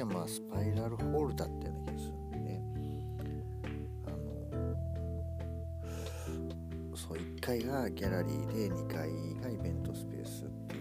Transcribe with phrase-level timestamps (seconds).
[0.00, 2.62] はまあスパイラルホールだったような気がするんでね。
[4.06, 4.10] あ
[6.90, 9.10] のそう1階がギャラリーで2階
[9.42, 10.79] がイベントスペースって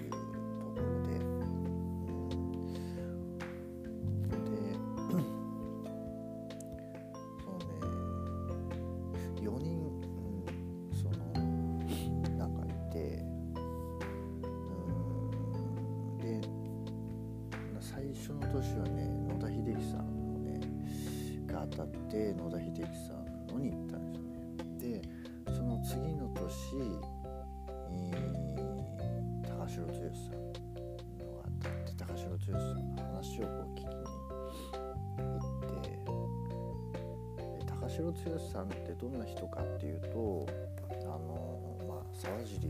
[42.20, 42.70] 沢尻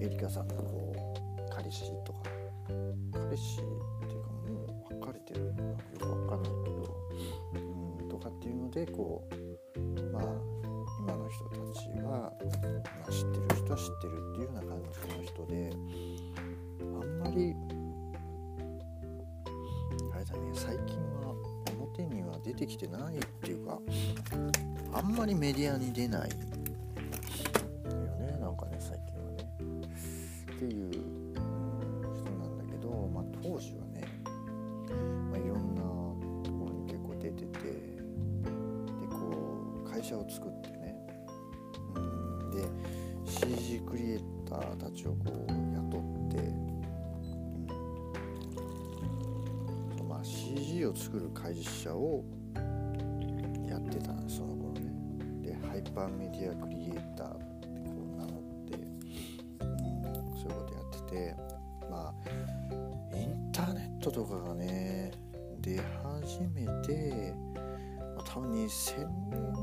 [0.00, 2.18] エリカさんのこう彼氏とか。
[3.12, 3.64] 彼氏っ
[4.06, 6.96] ていうかもう別れてるのかよくわかんないけど。
[7.54, 9.78] うんとかっていうのでこう
[10.12, 10.22] まあ
[11.00, 12.32] 今の人たちは、ま
[13.06, 15.70] あ、知ってる人は知ってるっていうような感じの人で
[16.80, 17.54] あんまり
[20.12, 21.34] あれだね最近は
[21.78, 23.78] 表には出てきてないっていうか
[24.92, 26.30] あんまりメディアに出ない
[44.48, 46.38] クリエイターたちをこう雇って、
[50.00, 52.24] うん、まあ、CG を作る会社を
[53.68, 54.90] やってたんですその頃ね。
[55.42, 57.72] でハイパーメディアクリエイターってこ
[58.14, 58.74] う名乗って、
[59.60, 61.36] うん、そういうことやってて
[61.90, 65.12] まあインターネットとかがね
[65.60, 67.34] 出始めて
[68.24, 69.57] 多分2000年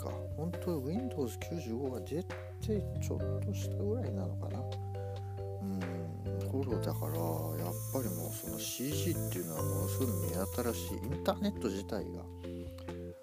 [0.00, 0.10] か。
[0.36, 2.34] 本当 Windows95 が出て
[3.00, 4.60] ちょっとしたぐらいなのかな。
[5.62, 6.10] うん
[6.50, 7.14] 頃だから
[7.64, 12.22] やっぱりもうその CG っていうのはものすごい目新しいインターネット自体が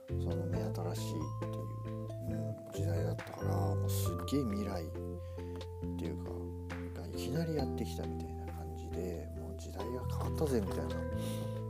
[0.09, 10.83] その目新しいっていう、うん、時代だったからもうすっげえ未来っていうかがいきなりやってきたみたいな感じでもう時代が変わったぜみたいな、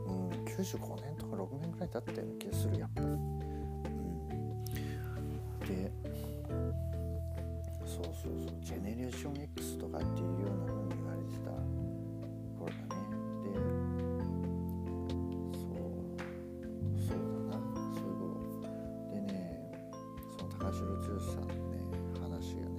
[0.06, 3.47] うん、95年とか6年ぐらい経ったような気がするやっぱり。
[5.68, 5.90] うん、で
[7.86, 11.50] そうそうそうジェネレーション X とかっていうような風に言われてた
[12.58, 12.98] 頃だね。
[13.44, 13.48] で
[15.54, 15.80] そう
[17.06, 17.16] そう
[17.50, 17.60] だな
[17.94, 18.26] そういう頃
[19.12, 19.36] でね
[20.38, 21.76] その高城剛さんのね
[22.20, 22.70] 話がね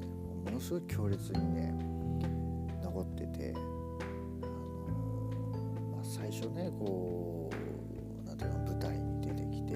[0.46, 1.74] ものすごい強烈にね
[2.84, 3.54] 残ってて。
[5.92, 7.56] ま最初ねこう
[8.28, 9.74] 何ていうの舞台に出てきて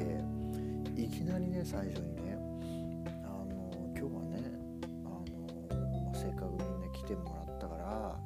[1.01, 2.22] いきなりね最初にね
[7.03, 8.17] 来てもらったから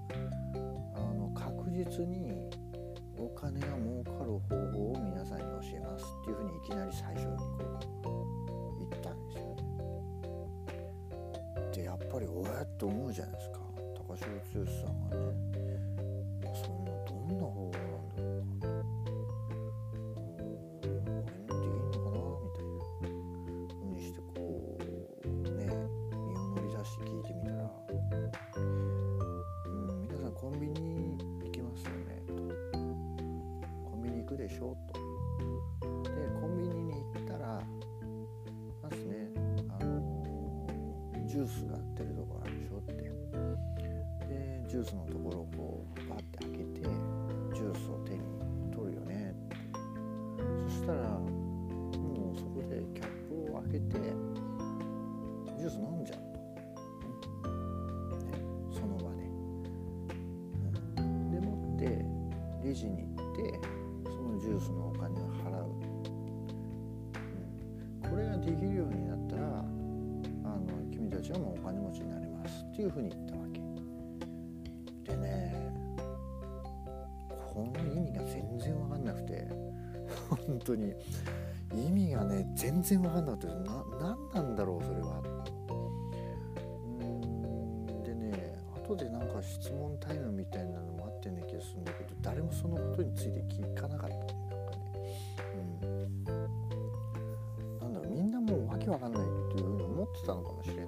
[0.93, 2.47] あの確実に
[3.17, 7.45] お金が儲かる方法を皆さんに教えますっていうふうにいきなり最初にこ
[8.77, 9.63] う言ったんですよね。
[11.73, 13.59] でやっぱりおえっと思うじゃないですか
[14.07, 15.46] 高城剛さんがね。
[44.77, 46.81] ジュースのところをこうバッて開けて
[47.51, 48.19] ジュースを手に
[48.71, 49.33] 取るよね。
[50.67, 53.97] そしたらもうそこでキャップを開けて
[55.57, 56.19] ジュース飲んじゃう
[57.41, 58.33] と、ね、
[58.71, 59.23] その場で、
[60.97, 62.05] うん、でもって
[62.63, 63.59] レジに行って
[64.05, 65.65] そのジュースのお金を払う、
[68.03, 73.46] うん、これができるようになったらあの君たちはもうお金持ちになりますっていうふうに言ったわけ。
[78.67, 79.47] 然分かんなくて。
[80.29, 80.93] 本当に。
[81.73, 85.21] 意味がね全然分かんなくてな何なんだろうそれは。
[86.99, 94.15] うんでね後でなんか質問タイムみたいなのもあってね気がするんだけど誰もそのことについて聞かなかった。
[94.15, 94.23] ね。
[97.81, 98.17] なんかね
[98.87, 100.86] けわかんないっていうふうに思ってたのかもしれない。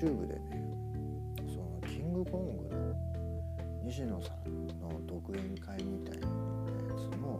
[0.00, 0.40] YouTube でね
[1.46, 2.94] そのキングコングの
[3.84, 6.32] 西野さんの独演会みたいなや
[6.96, 7.38] つの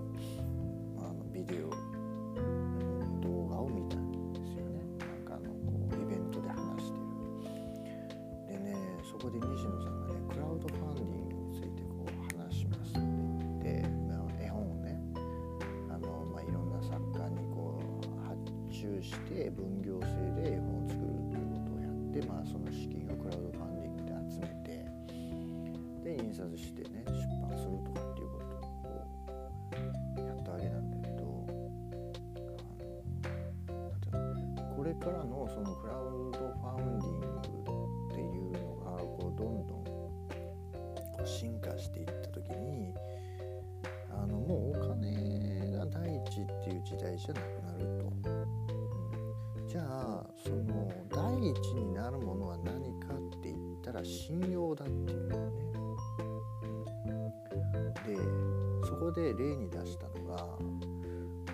[0.99, 4.83] あのビデオうん動画を見たんですよね。
[4.99, 6.99] なんかあのこうイベントで話して
[8.53, 8.59] る。
[8.59, 8.77] でね
[9.11, 15.01] そこで西野さんがねクラウドファンディングについてこう話しますって言って、まあ、絵本をね
[15.89, 18.37] あの、まあ、いろんな作家にこう発
[18.71, 20.80] 注して分業制で絵本
[22.21, 24.85] ことをやって、まあ、その資金をクラウドファンディングで集めて
[26.03, 28.57] で印刷してね出版するとかっていうこと
[29.77, 31.47] をやったわけなんだけど
[34.13, 37.27] あのこれからのそのクラウドファンディング
[38.13, 40.13] っていうのがこうどんどんこ
[41.23, 42.95] う進化していった時に
[44.11, 47.60] あのもうお金が第一っていう時代じゃなく
[54.01, 55.61] ら信用だっていうのね。
[58.07, 58.17] で
[58.87, 60.59] そこで例に出したのが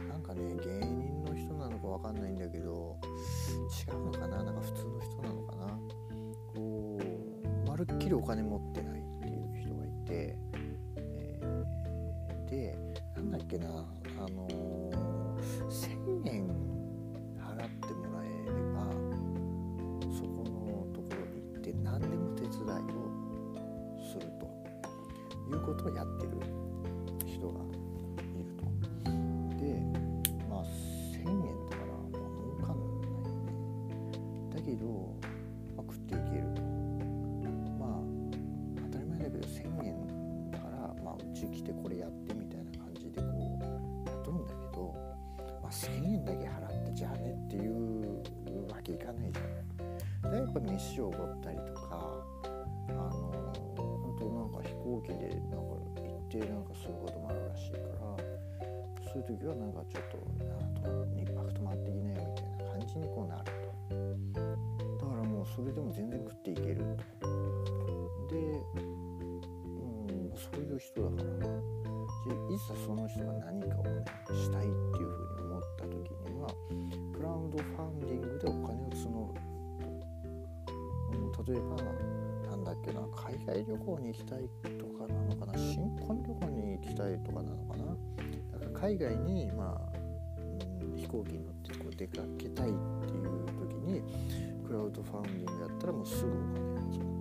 [0.08, 2.96] なんかね芸人の人なのかわかんないんだけど
[3.88, 4.42] 違うのかな？
[4.42, 5.78] なんか普通の人なのかな？
[6.54, 10.38] こうまるっきりお金持ってないっていう人がいて、
[10.96, 12.78] えーで
[13.16, 13.68] なんだっけな？
[13.68, 14.65] あのー
[25.88, 26.32] いうことをやってる
[27.26, 28.64] 人がいると。
[29.56, 29.64] で
[30.48, 30.64] まあ
[31.12, 31.34] 1000円
[31.68, 33.34] だからまあ儲かんないよね。
[34.54, 34.84] だけど、
[35.76, 36.62] まあ、食っていけると。
[37.78, 37.90] まあ
[38.90, 43.26] 当たり前だけど1000円だから、まあ、うち来てこれやってみたいな感じでこ
[43.60, 44.94] うやっとるんだけど、
[45.62, 48.22] まあ、1000円だけ払ってじゃあねっていう
[48.70, 49.52] わけいかないじゃない。
[50.22, 51.75] だからやっぱ飯をおごったりとか
[55.06, 58.16] か飛行機でなんか行ってなんかすることもあるらしいから
[59.12, 63.66] そういう時はなんかちょっとなんとか一泊泊まってきなよみたいな感じにこうなると
[65.00, 66.84] だからもうそれでも全然食っていける
[67.20, 67.28] と
[68.28, 68.82] で、う
[70.26, 71.76] ん、そういう人だから
[72.26, 74.04] でいざその人が何かをね
[74.34, 75.94] したいっていうふうに思った時
[76.28, 76.48] には
[77.14, 79.46] クラウドファンディングでお金を募る、
[81.46, 81.76] 例えば
[82.50, 84.85] なんだっけな海外旅行に行きたいと
[85.56, 87.84] 新婚旅行に行きたいとかなのかな？
[88.52, 89.98] だから海外に、まあ
[90.82, 94.02] うん、飛行機に乗ってこう出かけたいっていう時に
[94.66, 97.15] クラウドファンディングやったらもうすぐお金が集まる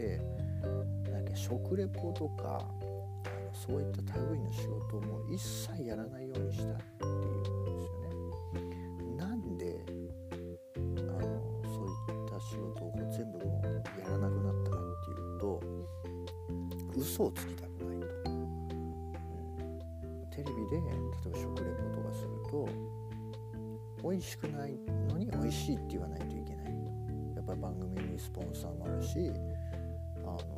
[0.00, 0.20] て
[1.10, 6.66] なんか食レポとかあのそういった類の仕事も一切やらないようにしたっ
[6.98, 9.16] ていうんですよね。
[9.16, 9.84] なんで
[10.74, 11.28] あの
[11.64, 15.60] そういった仕事を全部もうやらなくなったかっていうと
[16.96, 18.06] 嘘をつきたくないと。
[18.30, 18.46] うん、
[20.30, 20.90] テレビで例え
[21.30, 22.68] ば食レポとかすると
[24.02, 24.72] 美味しくない
[25.08, 26.70] のに美味しいって言わないといけない
[27.36, 29.32] やっぱり番組にスポンサーもあるし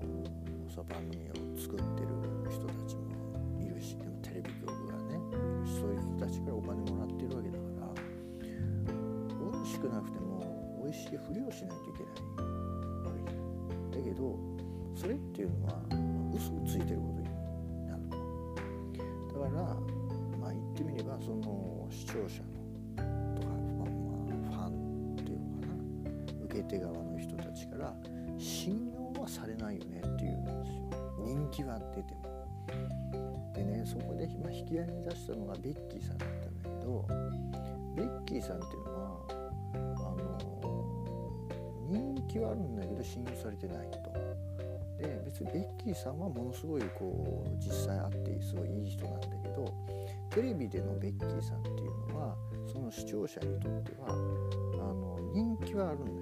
[0.00, 0.24] の
[0.68, 2.08] その番組を作ってる
[2.50, 3.02] 人たちも
[3.60, 5.20] いるしでもテレビ局がね
[5.64, 7.92] そういう人たちからお金もらってるわけだから
[9.52, 12.12] 美味しくなくても美味しいふりをしないといけない。
[13.04, 13.46] わけじゃな
[13.98, 14.38] いだけど
[14.94, 15.82] それっていうのは
[16.34, 17.28] 嘘をついてることに
[17.86, 19.62] なるとだから
[20.38, 22.52] まあ言ってみればその視聴者の
[22.96, 26.44] とか、まあ、ファンっていうのかな。
[26.44, 27.94] 受け手側の人たちから
[28.38, 29.01] 信用
[29.32, 30.82] されないよねっていうんですよ
[31.24, 32.32] 人気は出ても
[33.54, 37.06] でねそこで今引き合いに出したのがベッキーさんだったんだけど
[37.96, 39.20] ベッキーさんっていうのは
[39.70, 39.78] あ
[40.20, 40.38] の
[41.88, 44.12] 人気はあるんだけど信用されてないと。
[44.98, 49.74] で別にベッキーさんはものすごいこう実際会ってすごいいい人なんだけど
[50.30, 52.36] テレビでのベッキーさんっていうのは
[52.72, 56.21] その視聴者にとってはあの人気はあるん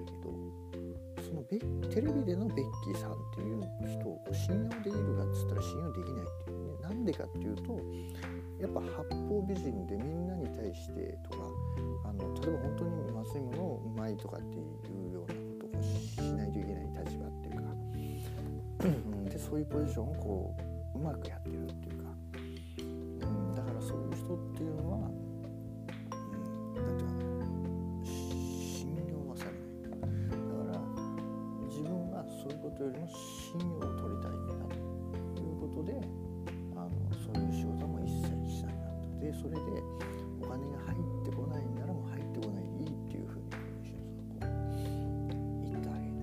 [1.51, 7.79] ベテレビでのベッキーさんっていう人を信用できるかっつったら信用できないっていうねなんでかっていうと
[8.57, 11.43] やっぱ八方美人でみんなに対してとか
[12.05, 17.55] あの例えば本当にまずいものをうまいとかっていうようなことをしないといけない立場っていう
[19.27, 20.55] かでそういうポジションをこ
[20.95, 22.09] ううまくやってるっていうか、
[22.77, 25.09] うん、だからそういう人っていうのは、
[32.81, 34.53] よりも信用を取りたいんだ
[35.35, 35.93] ということで
[36.75, 39.61] あのそういう仕事も一切しないなとでそれで
[40.41, 43.49] お金が入ってこないんならもう入ってこないでいいっていうふうに
[45.69, 46.17] 言ったわけね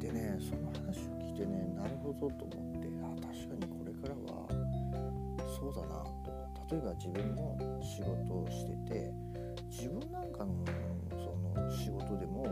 [0.00, 4.48] でねその話を聞いてねなるほどと思ってあ確かにこれからは
[5.60, 6.32] そうだなと。
[6.70, 9.12] 例えば自分も仕事をしてて
[9.68, 10.54] 自分なんかの
[11.10, 12.46] その仕事でも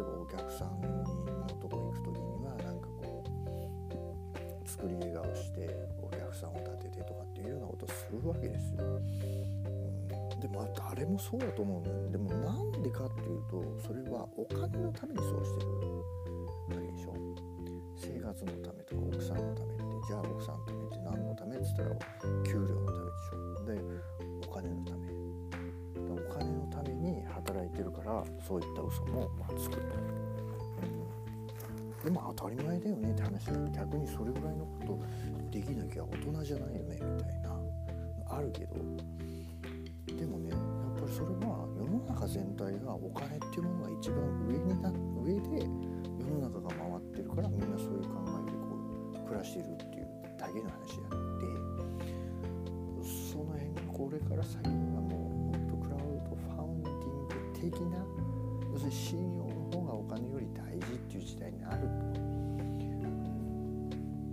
[0.00, 5.68] えばお客さんにのとこ行く時にはなんかこう作り笑顔して
[6.02, 8.84] お客さんを立ててとかっていうようなことをするわけですよ。
[8.84, 12.10] うん、でも誰もそうだと思うのよ。
[12.10, 15.70] でもなんでかっていうとそれはお金のためにそうしてる
[16.68, 17.14] わけでしょ。
[17.96, 23.64] 生活のためとか奥さんのためってじゃあ奥さんのためって何のためって言ったら給料のためでしょ。
[23.64, 25.25] でお金のため。
[26.14, 29.82] お金のために働いてるからそういった嘘もまあつくと。
[32.04, 35.00] でも当たり前だよねって話で逆にそれぐらいのこ
[35.50, 37.56] とできなきゃ大人じゃないよねみたいな。
[38.28, 38.76] あるけど。
[40.16, 40.58] でもねやっ
[40.94, 45.66] ぱりそれは世の中全体がお金っていうものが一番上にな上で
[46.18, 48.66] 世の中が回ってるからみんなそういう考えでこ
[49.24, 50.06] う暮らしてるっていう
[50.38, 51.46] だけの話であって
[53.04, 54.85] その辺がこれから先
[57.76, 57.98] 的な。
[58.72, 61.82] 要するに信用の方がお金より大事っていう時代になる。
[61.82, 61.90] と、うん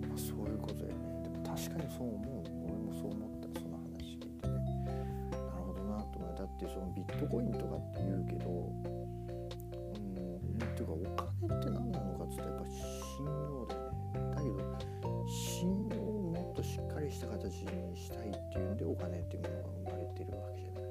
[0.07, 0.93] まあ、そういうことだよね。
[1.23, 2.21] でも確かにそう思う。
[2.63, 3.47] 俺もそう思った。
[3.59, 4.53] その話聞いてね。
[5.31, 6.35] なるほどなと思う。
[6.37, 8.55] だってそのビットコインとかって言うけどうん
[10.63, 10.97] っていうかお
[11.47, 13.97] 金って何なのかっつったらやっぱ信用だよね。
[14.35, 14.57] だけど
[15.27, 20.83] 信用をもっとしっかりした形にしたいっていうんでお金っていうものが生まれてるわけじゃない。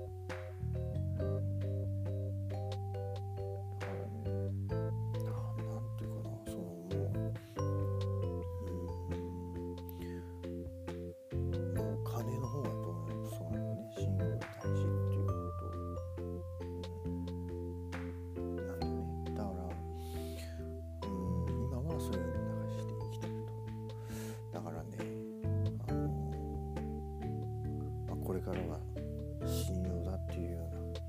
[28.59, 30.59] まあ、これからは信用だっていうよ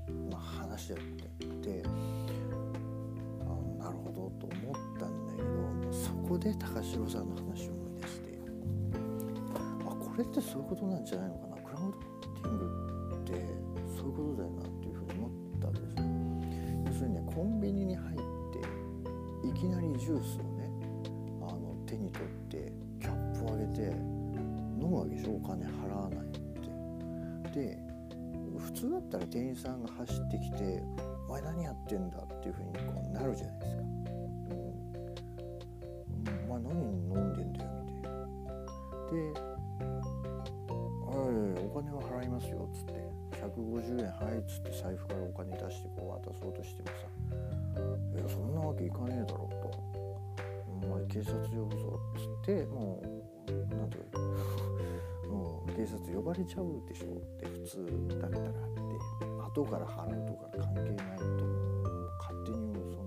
[0.08, 1.82] うな、まあ、話だって。
[3.40, 8.38] あなるほどと思ったんだけどそこで高城さんの話を思い出して。
[9.84, 11.56] あこれってそういうことなんじゃないのかな？
[11.62, 12.70] クラウドファンディン
[13.08, 13.32] グって
[13.96, 15.96] そういうことだよなっていうふうに思ったわけです。
[15.96, 16.02] よ
[16.86, 18.16] 要するにねコンビニに入っ
[19.42, 20.70] ていきなりジュースをね
[21.42, 23.80] あの手に取ってキャップを上げて
[24.80, 25.32] 飲むわけでしょ？
[25.36, 26.43] お金払わない。
[27.54, 27.78] で
[28.58, 30.82] 普通だったら店員さんが走ってきて
[31.28, 33.82] 「お前何やってんだ?」っていうふうにこうなるじゃないですか。
[33.82, 33.86] う
[36.48, 38.26] ん、お前何飲んでんだよみたいな。
[39.10, 39.14] で
[41.06, 41.12] 「は
[41.60, 42.94] いお金は払いますよ」っつって
[43.40, 46.94] 「150円はい」っつって財布からお金出してこう渡そうとしてもさ
[48.14, 49.70] 「いやそんなわけいかねえだろ」と
[50.86, 53.00] 「お前警察呼ぶぞ」っつっても
[53.48, 53.52] う
[55.74, 57.06] 警察呼ばれちゃうでしょ？
[57.16, 57.86] って普通
[58.20, 58.50] だったらって
[59.44, 61.24] 後から払うとか関係ないと
[62.20, 63.03] 勝手にもうその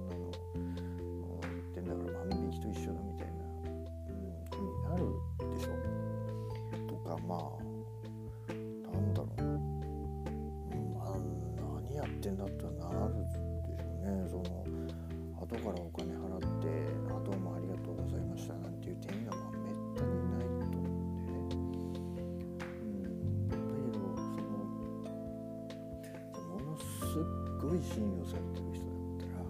[27.77, 29.43] い信用されてる人だったら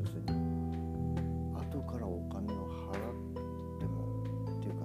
[0.00, 0.38] 要するに
[1.54, 3.14] 後からお金を払っ
[3.78, 4.22] ても
[4.58, 4.74] っていう。
[4.74, 4.84] か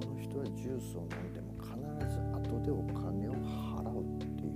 [0.00, 1.74] この人はジュースを飲んでも必
[2.10, 4.52] ず後でお金を払うっていう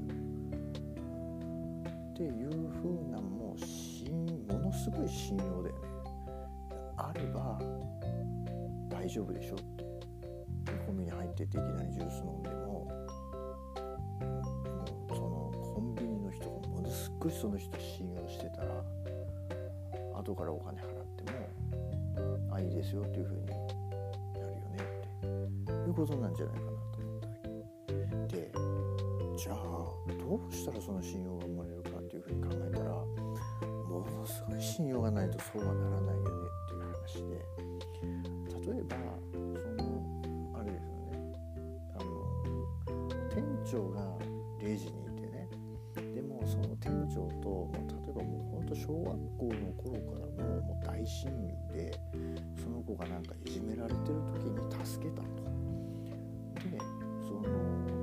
[2.08, 2.48] っていう
[2.82, 5.80] 風なもう信ものすごい信用だよね
[6.96, 7.58] あれば
[8.90, 9.80] 大丈夫でしょって。
[10.86, 12.99] コンビニ入ってていきなりジュース飲んでも
[17.20, 18.82] ものすっごいその人信用してたら
[20.18, 20.86] 後からお金払っ
[21.16, 23.66] てもあいいですよっていう風になるよ
[24.46, 25.72] ねって。
[25.72, 28.36] いうことなんじゃないかなと思ったわけ。
[28.36, 28.52] で
[29.36, 36.28] じゃあどうしたらその信用が生まれるかっていう風に考えたらものすごい信用がないとそうはならないよね
[36.64, 37.44] っていう話で
[38.72, 38.96] 例えば
[39.32, 41.32] そのあれですよね。
[41.94, 42.10] あの
[43.30, 44.09] 店長が
[51.10, 51.90] 親友で
[52.62, 55.50] その子がなんかいじめられてる時に助けたと。
[56.70, 56.78] で
[57.26, 57.42] その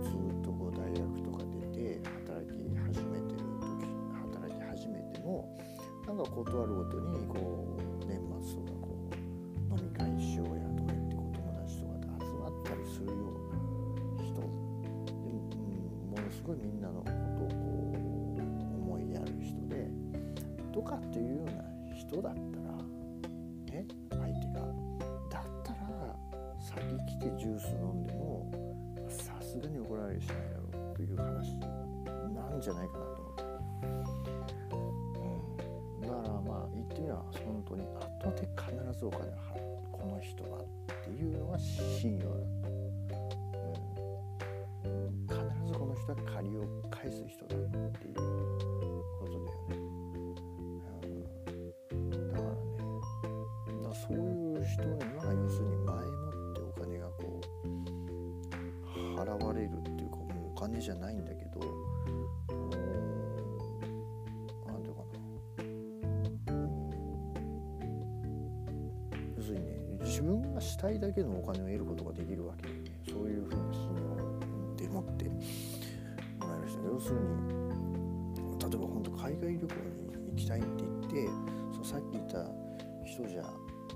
[0.04, 3.88] ずっとこう大学とか出て働き始めてる時
[4.36, 5.58] 働き始めても
[6.06, 13.18] なんか断るごとにこう年末とかこう飲み会しようやとか言ってこう友達とかで集まったりするよう
[14.18, 15.32] な人で、う
[16.06, 19.88] ん、ものすごいみんなのことをこう思いやる人で
[20.74, 21.64] とかっていうような
[21.96, 22.67] 人だったら
[27.48, 28.52] ジュース飲んでも
[29.08, 31.56] さすがに怒られるしないだろうという話
[32.36, 33.44] なんじゃないかなと思って。
[35.96, 40.66] うん、だからまあ言ってみれば本当に後で必ずお金を払うこの人はっ
[41.06, 42.36] ていうのが信用だ。
[44.84, 48.37] と、うん、必ずこの人は借りを返す人だっていう。
[70.58, 75.40] がしたいだけのお金を得ることができるわけでねそういうふうな信用でもっても
[76.42, 81.30] らえる人要するに例えば本当海外旅行に行きたいって言って
[81.76, 82.44] そうさっき言った
[83.06, 83.44] 人じゃ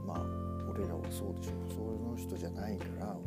[0.05, 0.21] まあ
[0.69, 1.73] 俺らはそうでしょう。
[1.73, 3.17] その人じゃないから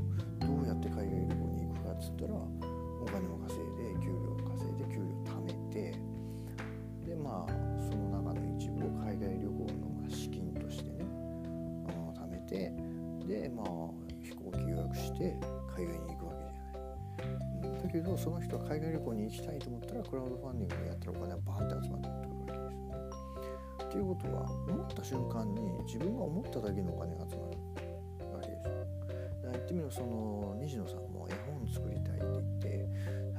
[17.94, 22.94] けどその人は海外旅行に行きたいと思ったらクラウドファンディングでやったらお金がバーンって集まってくるわけですね。
[23.86, 27.54] っていうことは思った瞬間に自分が思っただけのお金が集まる
[28.34, 28.74] わけですよ。
[28.74, 32.82] だから言ってみるとその西野さんも絵本作りたいって言って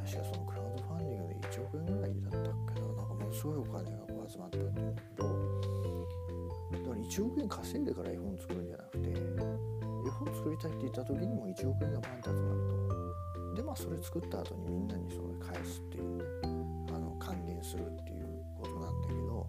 [0.07, 5.27] 確かそのクラウドファンディングで1億円ぐらいだったっけななんかものすごいお金がこう集まったっていうんだけど
[6.71, 16.23] だから1億円稼いでから絵本作るんじゃなくて絵本作りたいって言った時にも1億円がバンって集まるとでまあそれ作った後にみんなにそれ返すっていうね
[16.93, 19.47] あの還元するっていうことなんだけど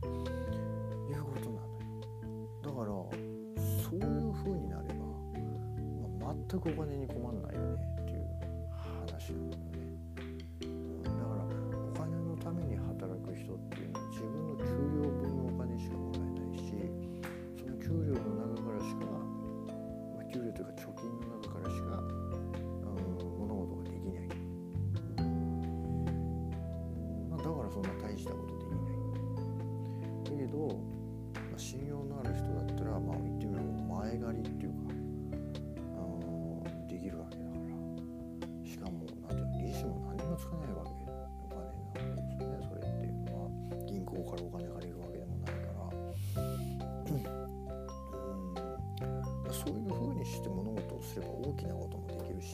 [1.09, 1.77] いうことなのよ。
[2.63, 2.87] だから
[3.83, 4.95] そういう風になれば、
[6.21, 8.27] まあ、全くお金に困んないよねっていう
[9.03, 9.76] 話なんだよね、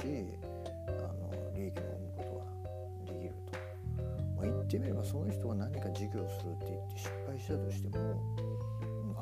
[0.02, 0.26] し
[0.88, 2.22] あの利益を生むこ
[3.06, 3.52] とができると、
[4.36, 8.20] まあ、言ってみればその人が何か事業するって言って失敗したとしても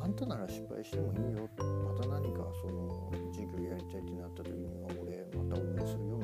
[0.02, 1.46] あんたなら失敗してもいいよ。
[1.58, 6.19] また何かその事業やりたいってなった時には俺また応援するよ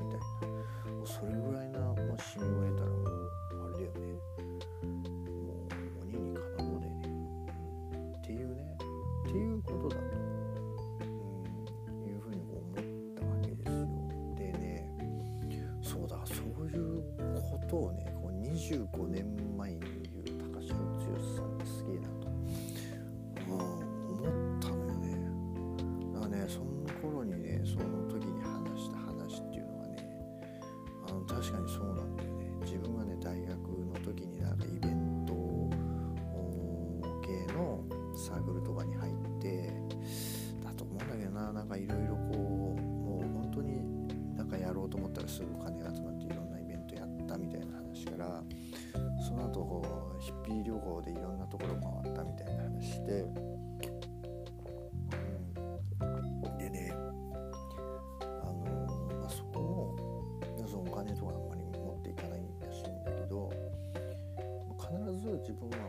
[65.38, 65.85] 自分は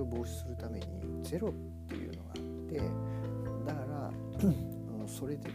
[0.00, 0.86] れを防止するために
[1.22, 1.52] ゼロっ
[1.88, 2.80] ていうのがあって
[3.66, 4.10] だから、
[5.06, 5.48] それで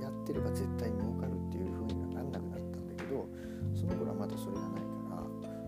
[0.00, 3.28] やってれば絶対に儲かるっていう風にはなんなくなったんだけど
[3.74, 5.22] その頃はまだそれがないから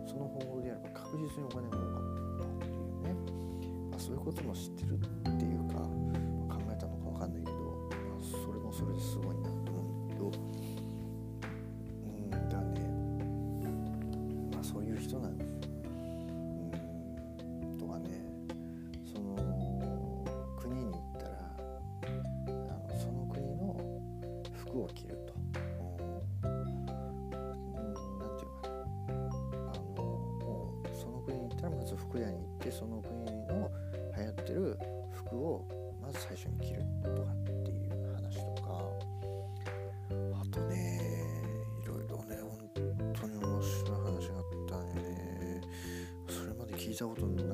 [0.07, 3.15] その方法でやれば確実にお金が儲かってたっていうね、
[3.91, 5.24] まあ、そういうことも知ってるって
[24.75, 25.35] 服を着ると。
[26.43, 26.51] うん
[28.19, 28.75] なんていうかな
[29.71, 33.71] あのもうその国に行ったらまず服屋に行ってその国の
[34.17, 34.79] 流行ってる
[35.13, 35.65] 服を
[36.03, 38.83] まず最初に着るとかっていう話とか
[40.11, 41.01] あとね
[41.85, 45.61] いろいろね本当に面白い話があったんよね
[46.29, 47.54] それまで聞いたことな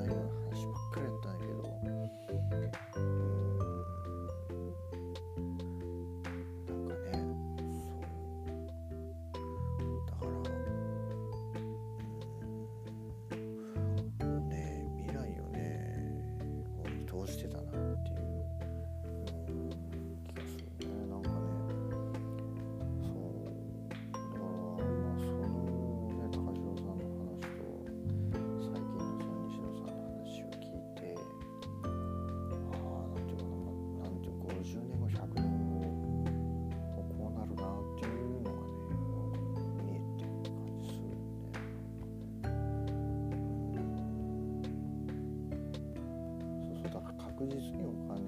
[47.41, 48.21] 確実にお金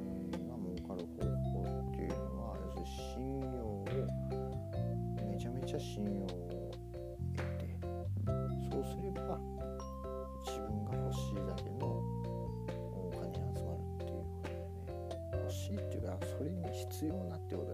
[0.50, 3.86] が儲かる方法っていうのは要するに信用を
[5.30, 7.78] めちゃめちゃ信用を得て
[8.72, 9.38] そうすれば
[10.44, 14.66] 自分が欲しいだけのお金が集まるっていうことでね。
[15.44, 17.73] 欲しいっていうかそれに必要なってこと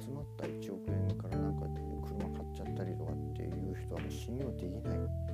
[0.00, 1.66] 集まった1億円からなんか
[2.06, 5.27] 車買っちゃったりとかっていう人はもう信用できない。